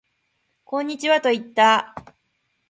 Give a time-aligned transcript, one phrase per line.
[0.63, 1.93] こんにちはと言った